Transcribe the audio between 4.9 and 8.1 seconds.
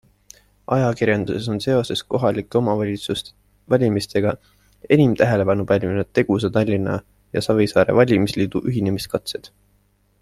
enim tähelepanu pälvinud Tegusa Tallinna ja Savisaare